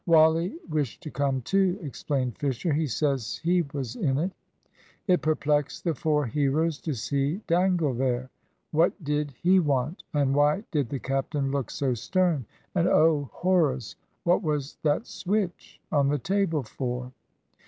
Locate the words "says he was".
2.87-3.95